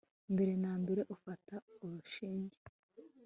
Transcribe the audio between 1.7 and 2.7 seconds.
urushinge